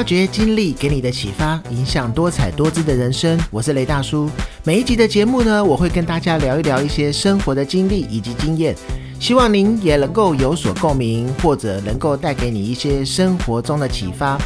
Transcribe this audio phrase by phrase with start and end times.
[0.00, 3.38] 发掘经历给你的启发，影响多彩多姿的人生。
[3.50, 4.30] 我是雷大叔。
[4.64, 8.74] 每一集的节目呢，我会跟大家聊一聊一些生活的经历以及经验，
[9.20, 14.40] 希望您也能够有所共鸣，或者能够带给你一些生活中的启发。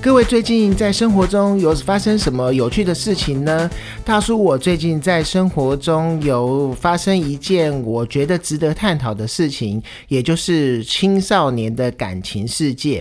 [0.00, 3.70] 各位最近在生活中有发生什么有趣的事情呢？
[4.04, 13.00] 大叔，我最近在生活中有发生一件我觉得值得探讨的事情，也就是青少年的感情世界。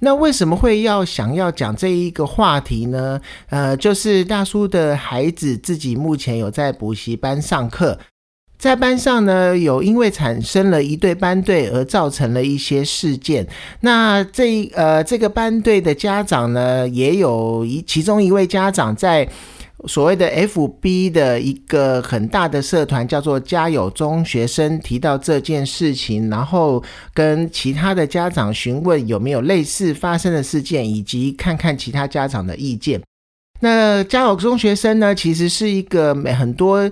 [0.00, 3.20] 那为什么会要想要讲这一个话题呢？
[3.48, 7.98] 呃，就是大叔的孩子自己目前有在补习班上课。
[8.58, 13.46] 在班上呢，有因为产生了一对班队而造成了一些事件。
[13.80, 19.26] 那这呃，这个班队的家长呢，也有一其中一位家长在
[19.86, 26.82] 所谓的 FB 的一个很大的社团，叫做“家有中学生”，提到这件事情，然后
[27.14, 33.00] 跟其他的家长询问有没有类似发生的事件，以及看看其他家长的意见。
[33.62, 36.90] 那家有中学生呢，其实是一个每很多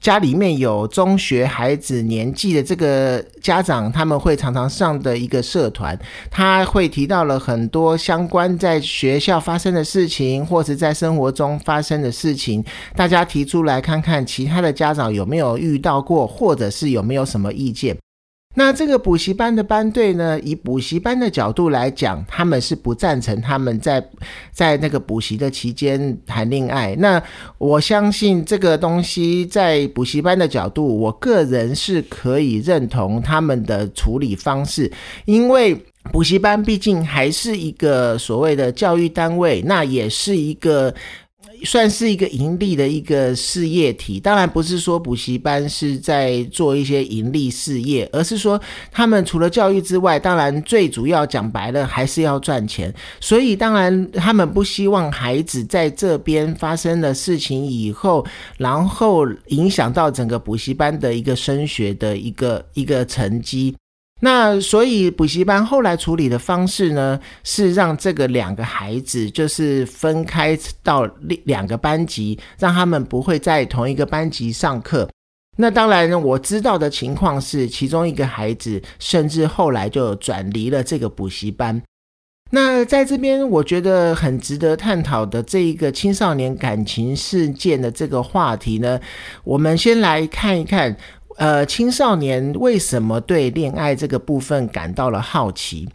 [0.00, 5.98] 家里面有中学孩子年纪的这个家长，他们会常常上的一个社团。
[6.30, 12.62] 他会提到了很多相关在学校发生的事情，或是在生活中发生的事情，
[12.94, 17.96] 大家提出来看看其他的家长有没有遇到过，或者是有没有什么意见。
[18.56, 20.38] 那这个补习班的班队呢？
[20.40, 24.08] 以补习班的角度来讲，他们是不赞成他们在
[24.52, 26.94] 在那个补习的期间谈恋爱。
[26.98, 27.20] 那
[27.58, 34.90] 我相信这个东西在补习班的角度，我个人是可以认同他们的处理方式，
[35.24, 35.76] 因为
[36.12, 40.94] 补习班毕竟还是一个所谓的教育单位，那也是一个。
[41.64, 48.60] 算是一个盈利的一个事业体，当然不是说补习班是在做一些盈利事业，而是说
[48.92, 52.92] 他们除了教育之外，当然最主要讲白了还是要赚钱。
[53.20, 58.24] 所以当然他们不希望孩子在这边发生了事情以后，
[58.58, 63.74] 然后影响到整个补习班的一个升学的一个一个成绩。
[64.24, 71.04] 那所以补习班后来处理的方式呢，是让这个两个孩子就是分开到
[71.44, 75.06] 两个班级，让他们不会在同一个班级上课。
[75.58, 81.82] 那当然呢，我知道的情况是，其中一个孩子甚至后来就转离了这个补习班。
[82.50, 88.98] 那在这边，我觉得很值得探讨的这一个青少年感情事件的这个话题呢，
[89.42, 90.96] 我们先来看一看。
[91.36, 95.88] 呃，青少年为什么对恋爱这个部分感到了好奇？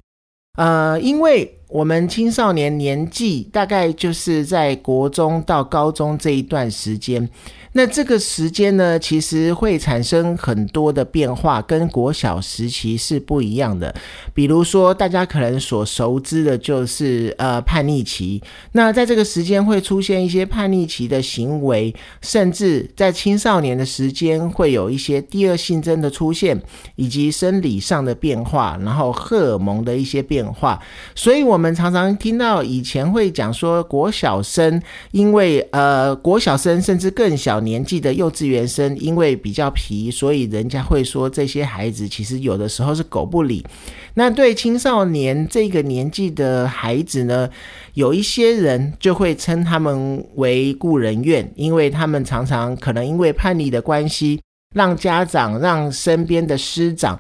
[0.58, 7.30] 呃，因为我们青少年年纪大概就是在国中到高中这一段时间。
[7.74, 13.94] 那这个时间呢，其实会产生很多的变化，跟国小时期是不一样的。
[14.34, 18.42] 比如说，大家可能所熟知的就是呃叛逆期。
[18.72, 21.94] 那在这个时间会出现一些叛逆期的行为，
[22.24, 26.60] 甚至在青少年的时间会有一些第二性征的出现，
[26.96, 30.82] 以及生理上的变化，然后荷尔蒙的一些变化。
[31.14, 34.82] 所以我我们常常听到以前会讲说，国小生
[35.12, 37.60] 因为呃国小生甚至更小。
[37.60, 43.66] 年纪的幼稚园生，因为比较皮，所以人家会说这些孩子其实有的时候是狗不理。
[44.14, 47.50] 那对青少年这个年纪的孩子呢，
[47.96, 54.40] 有一些人就会称他们为故人怨，因为他们常常可能因为叛逆的关系，
[54.74, 57.20] 让家长、让身边的师长，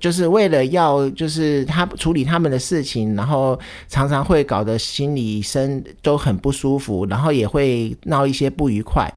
[0.00, 9.12] 就是为了要就是他处理他们的事情，然后常常会搞得心理生都很不舒服，然后也会闹一些不愉快。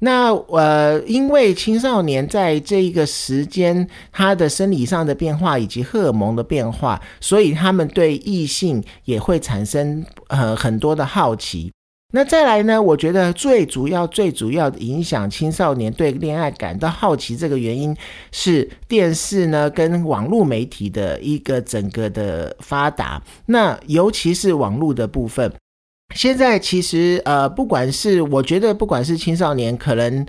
[0.00, 11.72] 那呃，因为青少年在这一个时间，他的生理上的变化以及荷尔蒙的变化，所以他们对异性也会产生呃很多的好奇。
[12.10, 17.94] 那再来呢，我觉得最主要、最主要影响青少年对恋爱感到好奇这个原因
[18.32, 25.52] 是电视呢跟网络媒体的一个整个的发达，那尤其是网络的部分。
[26.14, 30.26] 现在其实呃，不管是我觉得，不管是青少年，可能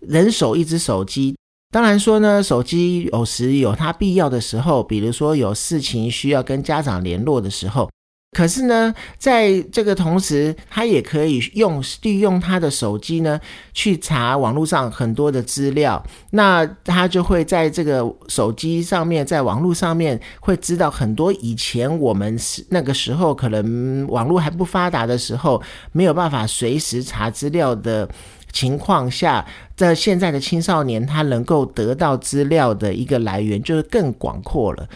[0.00, 1.34] 人手一只手机。
[1.70, 7.88] 当然说呢，手机有时有它必要的时候，比如说有事情需要跟家长联络的时候。
[8.34, 13.38] 可是呢，在这个同时，他也可以用利用他的手机呢，
[13.74, 16.02] 去查网络上很多的资料。
[16.30, 22.38] 那他就会在这个手机上面，在网络上面会知道很多以前我们
[22.70, 25.62] 那个时候可能网络还不发达的时候，
[25.92, 28.08] 没有办法随时查资料的
[28.50, 29.46] 情况下，
[29.76, 34.88] 在现在的青少年，他能够得到资料的一个来源就是更广阔了。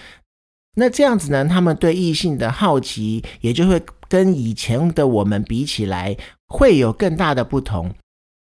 [0.77, 7.91] 那这样子呢，他们对异性的好奇也就会跟以前的我们比起来，会有更大的不同。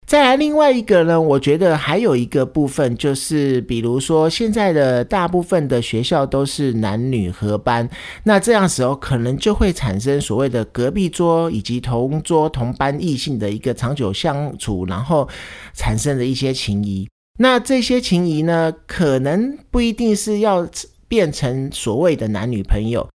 [0.04, 7.88] 再来另外一个呢，我觉得还有一个部分就是，比如说现在的大部分的学校都是男女合班，
[8.24, 15.28] 那这样时候可能就会产生所谓的隔壁桌以及同桌同班异性的一个长久相处，然后
[15.74, 17.08] 产生的一些情谊。
[17.38, 20.68] 那这些情谊呢，可能不一定是要
[21.12, 23.06] 变成所谓的男女朋友，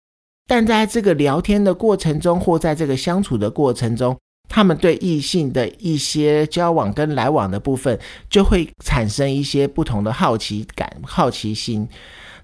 [0.47, 4.15] 但在这个聊天的过程中，或在这个相处的过程中。
[4.51, 7.99] 他们对异性的一些交往跟来往的部分，
[8.29, 11.89] 就会产生一些不同的好奇感、好奇心。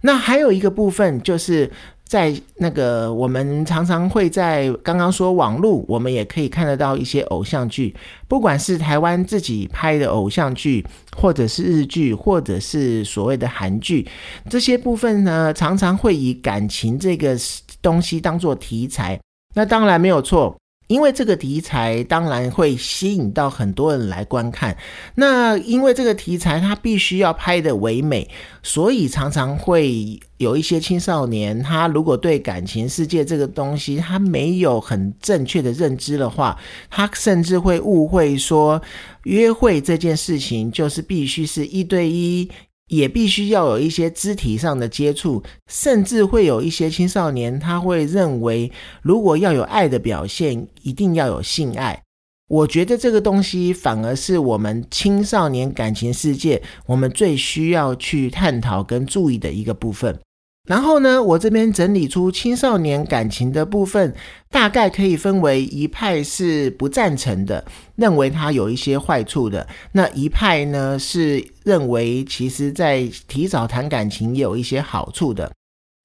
[0.01, 1.71] 那还有一个部分，就是
[2.13, 7.97] 在那个我们常常会在刚刚说网络，我们也可以看得到一些偶像剧，
[8.29, 10.85] 不管是台湾自己拍的偶像剧，
[11.17, 14.07] 或者是日剧，或者是所谓的韩剧，
[14.51, 17.35] 这些部分呢，常常会以感情这个
[17.81, 19.19] 东西当做题材。
[19.55, 20.55] 那当然没有错。
[20.93, 24.77] 因为这个题材当然会吸引到很多人来观看，
[25.15, 28.29] 那因为这个题材它必须要拍的唯美，
[28.63, 36.59] 所以常常会有一些青少年，他如果对感情世界这个东西他没有很正确的认知的话，
[36.91, 38.83] 他甚至会误会说
[39.25, 42.47] 约会这件事情就是必须是一对一。
[42.93, 52.03] 也必须要有一些肢体上的接触，甚至会有一些青少年他会认为，如果要有爱的表现，一定要有性爱。
[52.49, 60.21] 我觉得这个东西反而是我们青少年感情世界我们最需要去探讨跟注意的一个部分。
[60.69, 64.15] 然后呢，我这边整理出青少年感情的部分，
[64.49, 67.65] 大概可以分为一派是不赞成的，
[67.97, 75.51] 认为它有一些坏处的；那一派呢是认为，其实在提早谈感情也有一些好处的。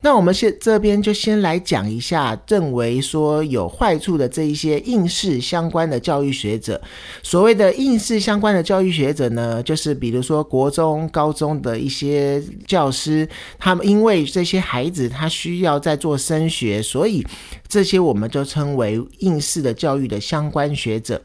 [0.04, 6.80] 那我们先这边就先来讲一下，认为说有坏处的这一些应试相关的教育学者。
[7.24, 13.28] 所谓的应试相关的教育学者呢，就是比如说国中、高中的一些教师，
[13.58, 17.26] 他们因为这些孩子他需要在做升学，所以
[17.68, 21.20] 这些我们就称为应试的教育的相关学者。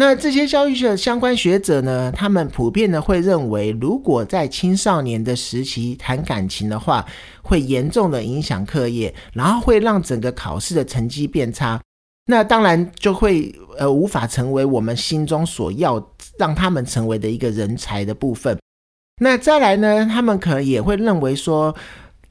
[0.00, 2.10] 那这些教育的相关学者呢？
[2.10, 7.04] 他们普遍的会认为，如果在青少年的时期谈感情的话，
[7.42, 11.78] 会严重的影响课业，然后会让整个考试的成绩变差。
[12.24, 16.02] 那当然就会呃无法成为我们心中所要
[16.38, 18.58] 让他们成为的一个人才的部分。
[19.20, 21.76] 那再来呢，他们可能也会认为说。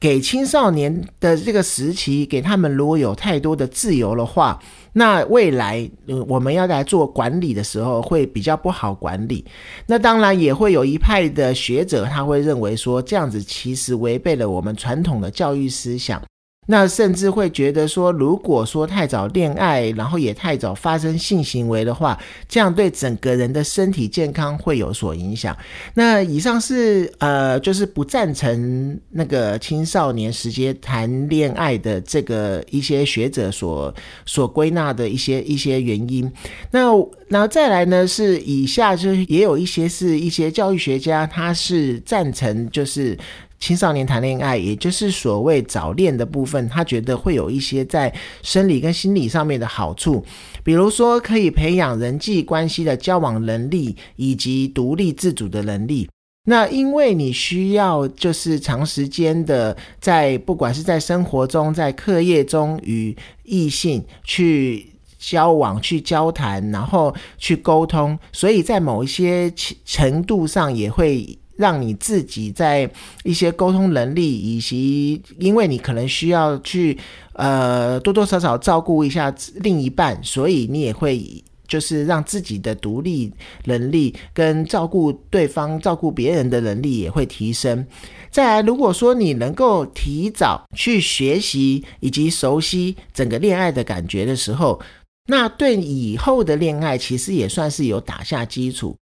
[0.00, 4.58] 给青少年的这个时期，给他们如果有太多的自由的话，
[4.94, 5.88] 那未来
[6.26, 9.44] 我们要来做管理的时候会比较不好管理。
[9.86, 16.20] 那当然也会有一派的学者，他会认为说这样子其实违背了我们传统的教育思想。
[16.66, 22.16] 那甚至会觉得说，如果说太早恋爱，然后也太早发生性行为的话，
[22.48, 25.56] 这样对整个人的身体健康会有所影响。
[25.94, 33.92] 那以上是呃，就是不赞成那个青少年时间谈恋爱的这个一些学者所
[34.24, 36.30] 所归纳的一些一些原因。
[36.70, 36.82] 那
[37.28, 43.18] 然后再来呢，是以下就是也有一些是一些教育学家，他是赞成就是。
[43.60, 48.12] 青少年谈恋爱，也就是所谓早恋的部分，他觉得会有一些在
[48.42, 50.24] 生理跟心理上面的好处，
[50.64, 56.08] 比如说可以培养人际关系的交往能力以及独立自主的能力。
[56.46, 63.14] 那因为你需要就是长时间的在不管是在生活中、在课业中与
[63.44, 64.86] 异性去
[65.18, 69.52] 交往、去交谈，然后去沟通，所以在某一些
[69.84, 71.38] 程度上也会。
[71.60, 72.90] 让你自己在
[73.22, 76.98] 一些沟通能力，以及因为你可能需要去
[77.34, 83.32] 呃多多少少照顾一下另一半，所以你也会就是让自己的独立
[83.66, 87.86] 能力跟照顾对方、照顾别人的能力也会提升。
[88.30, 94.80] 再来，如果说你能够提早去学习以及熟悉整个恋爱的感觉的时候，
[95.28, 98.96] 那对以后的恋爱其实也算是有打下基础。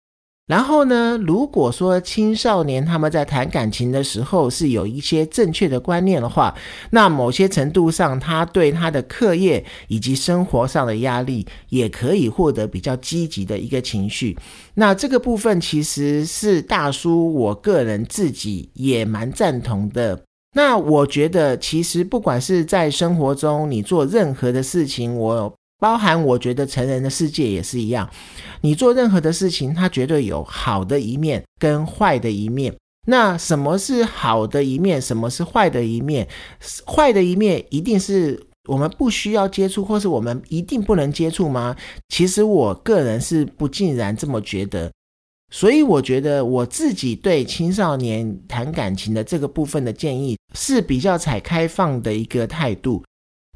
[0.47, 1.19] 然后呢？
[1.27, 6.55] 如果说青少年他们在谈感情的时候是有一些正确的观念的话，
[6.91, 14.39] 那某些程度上，他对他的课业以及生活上的压力也可以获得比较积极的一个情绪。
[14.75, 20.23] 那这个部分其实是大叔我个人自己也蛮赞同的。
[20.55, 25.53] 那我觉得，其实不管是在生活中你做任何的事情，我。
[25.79, 28.09] 包含我觉得成人的世界也是一样，
[28.63, 32.75] 你做任何的事情，它绝对有好的一面跟坏的一面。
[33.09, 35.01] 那什么是好的一面？
[35.01, 36.27] 什么是坏的一面？
[36.87, 41.77] 坏的一面一定是我们不需要接触，或是我们一定不能接触吗？
[42.09, 44.91] 其实我个人是不尽然这么觉得。
[45.53, 53.05] 所以我觉得我自己对青少年谈感情的这个部分的建议是比较采开放的一个态度。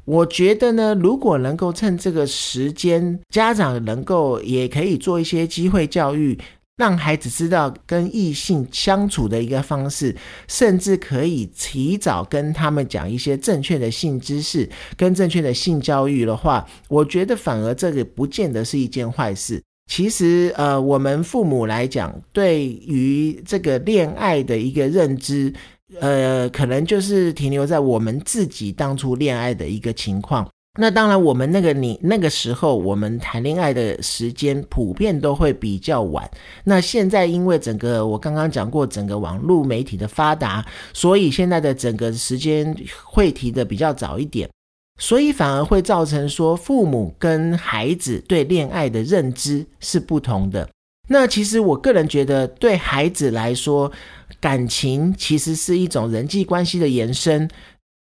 [0.05, 6.37] 我觉得呢，如果能够趁这个时间，家长能够也可以做一些机会教育，
[6.77, 10.15] 让孩子知道跟异性相处的一个方式，
[10.47, 14.67] 甚至可以提早跟他们讲一些正确的性知识
[14.97, 19.61] 跟正确的性教育的话，我觉得反而这个不见得是一件坏事。
[19.91, 25.53] 其实，呃，我们父母来讲，对于这个恋爱的一个认知，
[25.99, 30.47] 呃，可能就是停留在我们自己当初恋爱的一个情况。
[30.79, 36.31] 那当然，我们那个你那个时候，我们谈恋爱的时间普遍都会比较晚。
[36.63, 44.49] 那现在，因为整个我刚刚讲过，整个网络媒体的发达，所以现在的整个时间会提的比较早一点。
[44.97, 50.69] 所以反而会造成说，父母跟孩子对恋爱的认知是不同的。
[51.09, 53.91] 那其实我个人觉得，对孩子来说，
[54.39, 57.49] 感情其实是一种人际关系的延伸，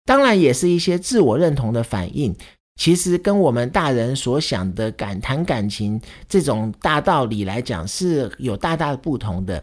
[0.04, 2.35] 当然也是一些自我认同的反应。
[2.76, 9.62] 其实跟我们大人所想的感谈感情这种大道理来讲，是有大大的不同的。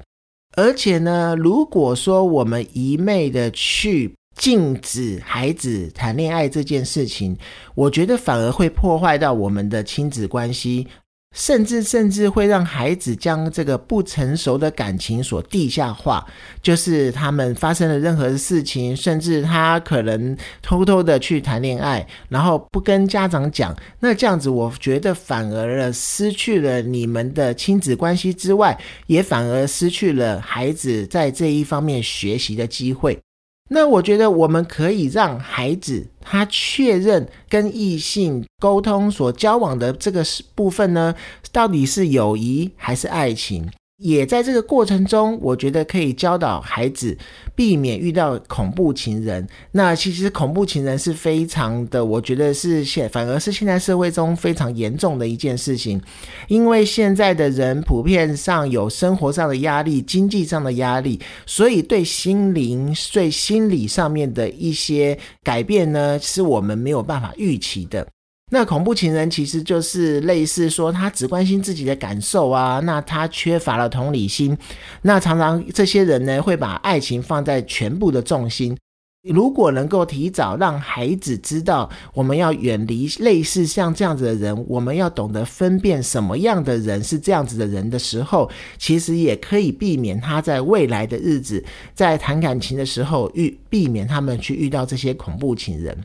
[0.55, 7.35] 而且呢，如果说我们一昧的去禁止孩子谈恋爱这件事情，
[7.73, 10.87] 我觉得反而会破坏到我们的亲子关系，
[11.35, 16.25] 甚至甚至会让孩子将这个不成熟的感情所地下化。
[16.61, 23.75] 就是他们发生了任何事情，甚至他可能偷偷的去谈恋爱，然后不跟家长讲。
[23.99, 33.17] 那这样子，我觉得反而了失去了你们的亲子关系之外，也反而失去了孩子在这一方面学习的机会。
[33.69, 40.23] 那我觉得我们可以让孩子他确认跟异性沟通所交往的这个
[40.55, 41.13] 部分呢，
[41.51, 43.69] 到底是友谊还是爱情？
[43.97, 47.17] 也在这个过程中，我觉得可以教导孩子
[47.55, 49.47] 避免遇到恐怖情人。
[49.71, 55.99] 那其实恐怖情人是非常的，我觉得是现反而是现在社会中非常严重的一件事情，
[56.47, 68.07] 因为现在的人普遍上有生活上的压力、经济上的压力，所以对心灵、对心理上面的一些改变呢，是我们没有办法预期的。
[68.49, 74.57] 那恐怖情人其实就是类似说，他只关心自己的感受啊，那他缺乏了同理心。
[75.01, 78.77] 那常常这些人呢，会把爱情放在全部的重心。
[79.27, 91.61] 如果能够提早让孩子知道，我们要远离类似像这样子的人，我们要懂得分辨什么样的人是这样子的人的时候，其实也可以避免他在未来的日子
[91.93, 95.97] 在谈感情的时候遇避免他们去遇到这些恐怖情人。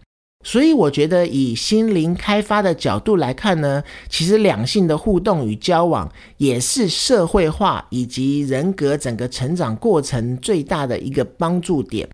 [0.44, 12.08] 所以我觉得，以心灵开发的角度来看呢，其实两性的互动与交往也是社会化以及人格整个成长过程最大的一个帮助点。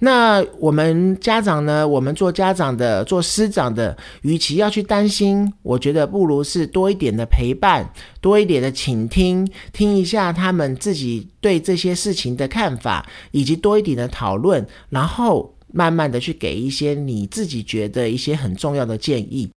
[0.00, 15.54] 那我们家长呢，我们做家长的、做师长的，与其要去担心，我觉得不如是多一点的陪伴，多一点的倾听，听一下他们自己对这些事情的看法，以及多一点的讨论，然后。
[15.72, 19.50] 慢慢的去给一些你自己觉得一些很重要的建议。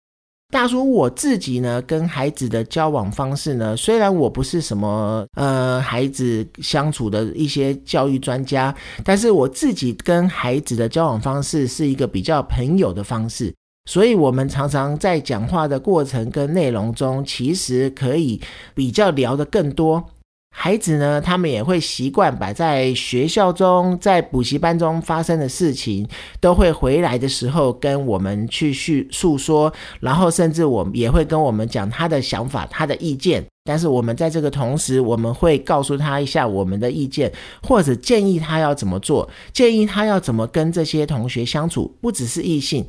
[0.52, 13.54] 大叔，我自己呢跟孩子的交往方式呢，虽然我不是什么呃孩子相处的一些教育专家，但是我自己跟孩子的交往方式是一个比较朋友的方式，
[13.86, 18.42] 所以我们常常在讲话的过程跟内容中，其实可以
[18.74, 20.04] 比较聊得更多。
[20.52, 26.06] 孩子呢，他们也会习惯把在学校中、在补习班中发生的事情，
[26.42, 33.46] 都会回来的时候跟我们去叙诉说，然后甚至我也会跟我们讲他的想法、他的意见。
[33.64, 42.86] 但是我们在这个同时，我们会告诉他一下我们的意见，或者建议他要怎么做，建议他要怎么跟这些同学相处，不只是异性。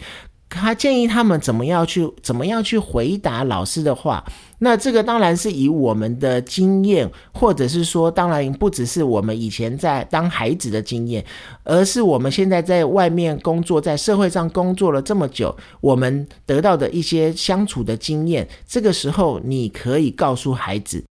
[0.50, 4.22] 他建议他们怎么样去怎么样去回答老师的话，
[4.58, 11.24] 那这个当然是以我们的经验，或者是说，当然不只是我们以前在当孩子的经验，
[11.62, 18.46] 而是我们现在在外面工作，在社会上工作了这么久，我们得到的一些相处的经验。
[18.66, 21.04] 这个时候，你可以告诉孩子。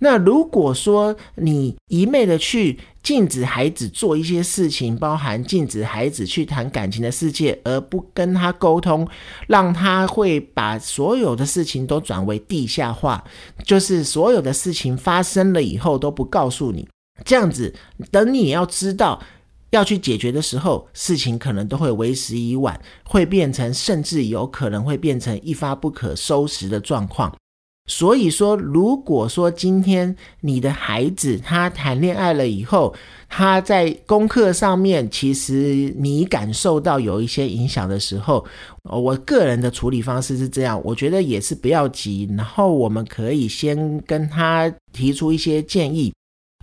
[0.00, 9.06] 那如果说你一昧的去禁止孩子做一些事情，包含禁止孩子去谈感情的世界，而不跟他沟通，
[9.46, 13.22] 让他会把所有的事情都转为地下化，
[13.64, 16.88] 就是所有的事情发生了以后都不告诉你，
[17.24, 17.72] 这样子，
[18.10, 19.22] 等你要知道。
[19.70, 27.36] 要去解决的时候，事情可能都会为时已晚，会变成甚至有可能会变成一发不可收拾的状况。
[27.86, 32.94] 所以说，如果说今天你的孩子他谈恋爱了以后，
[33.28, 38.42] 他在功课上面其实你感受到有一些影响的时候，
[38.84, 46.10] 我个人的处理方式是这样，我觉得也是不要急，然后我们可以先跟他提出一些建议，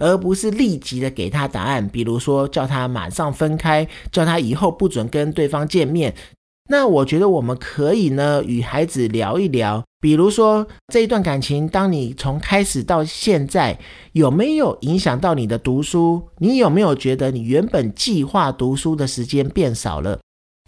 [0.01, 6.15] 而不是立即的给他答案，比如说叫他马上分开，叫他以后不准跟对方见面。
[6.71, 13.77] 那我觉得我们可以呢，与孩子聊一聊，比如说这一段感情，当你从开始到现在，
[14.13, 16.29] 有没有影响到你的读书？
[16.37, 20.19] 你有没有觉得你原本计划读书的时间变少了？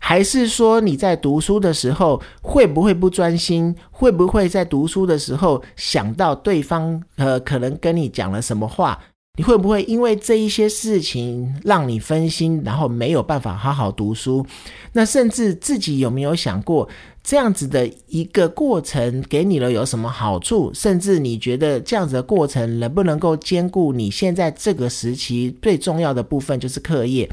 [0.02, 3.74] 还是说你在读书的时候会不会不专心？
[3.90, 9.00] 会不会在读书的时候想到对方呃可能跟你讲了什么话？
[9.36, 14.46] 你会不会因为这一些事情让你分心，然后没有办法好好读书？
[14.92, 16.88] 那甚至自己有没有想过，
[17.24, 20.72] 这样子的一个过程给你了有什么好处？
[20.72, 27.28] 甚至你觉得这样子的过程能不能够兼顾你现在这个时期最重要的部分，就是课业？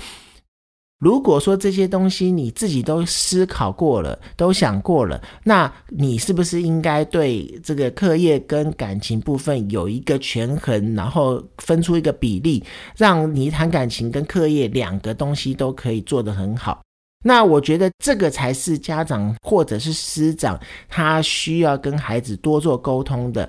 [1.00, 12.62] 如果说这些东西你自己都思考过了，都想过了，那你是不是应该对这个课业跟感情部分有一个权衡，然后分出一个比例，
[12.98, 16.82] 让你谈感情跟课业两个东西都可以做得很好？
[17.24, 23.48] 那我觉得这个才是家长或者是师长他需要跟孩子多做沟通的。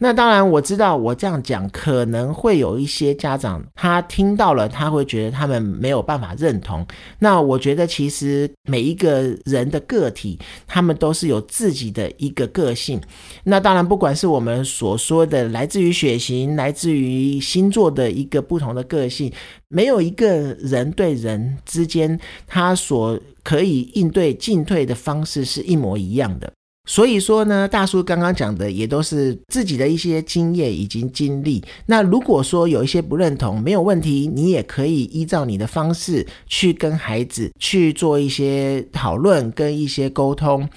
[0.00, 6.84] 那当然，我知道我这样讲可能会有一些家长，他听到了，他会觉得他们没有办法认同。
[7.20, 13.00] 那我觉得，其实每一个人的个体，他们都是有自己的一个个性。
[13.44, 19.32] 那当然，不管是我们所说的来自于血型、来自于星座的一个不同的个性，
[19.68, 20.26] 没有一个
[20.58, 26.52] 人对人之间，他所可以应对进退的方式是一模一样的。
[26.84, 31.62] 所以说呢，大叔刚刚讲的也都是自己的一些经验以及经历。
[31.86, 40.68] 那如果说有一些不认同，没有问题，你也可以依照你的方式去跟孩子去做一些讨论跟一些沟通，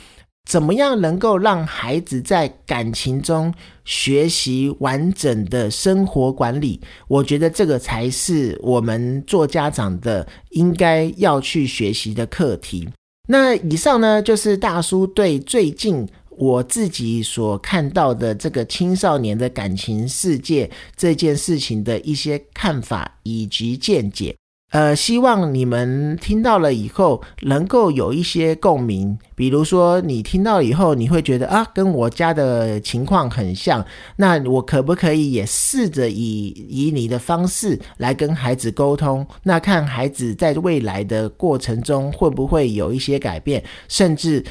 [0.47, 3.51] 怎么样能够让孩子在感情中
[3.83, 6.79] 学习完整的生活管理？
[7.07, 12.87] 我觉得这个才是我们做家长的应该要去学习的课题。
[13.27, 24.35] 那以上呢，就是大叔对最近我自己所看到的这个青少年的感情世界这件事情的一些看法以及见解。
[24.71, 29.17] 呃，希望你们听到了以后能够有一些共鸣。
[29.35, 33.85] 比如说，你听到以后，你会觉得啊，跟我家的情况很像。
[34.15, 39.27] 那我可不可以也试着以以你的方式来跟孩子沟通？
[39.43, 44.43] 那看孩子在未来的过程中会不会有一些改变，甚至。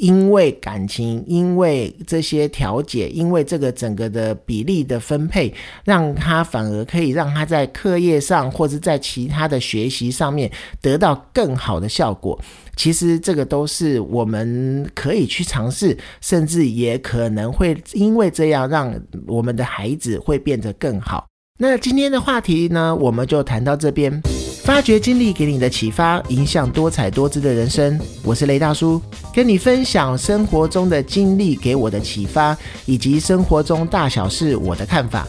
[0.00, 5.52] 因为感情，因为这些调解，因为这个整个的比例的分配，
[5.84, 10.50] 让他反而可以让他在课业上或者在其他的学习上面
[10.80, 12.40] 得到更好的效果。
[12.76, 18.94] 其实这个都是我们可以去尝试，甚至也可能会因为这样让
[19.26, 21.26] 我们的孩子会变得更好。
[21.58, 24.20] 那今天的话题呢，我们就谈到这边。
[24.62, 27.98] 发掘经历给你的启发，影响多彩多姿的人生。
[28.22, 29.00] 我是雷大叔，
[29.34, 35.26] 跟你分享生活中的经历给我的启发，以及生活中大小事我的看法。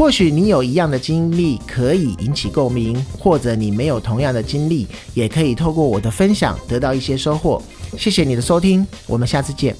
[0.00, 7.62] 或许你有一样的经历可以引起共鸣，或者你没有同样的经历，也可以透过我的分享得到一些收获。
[7.98, 9.76] 谢谢你的收听，我们下次见。